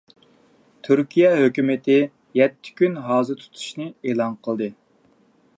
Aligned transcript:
تۈركىيە 0.87 1.33
ھۆكۈمىتى 1.41 1.99
يەتتە 2.41 2.75
كۈن 2.81 2.97
ھازا 3.11 3.39
تۇتۇشنى 3.45 3.89
ئېلان 4.09 4.39
قىلدى. 4.49 4.73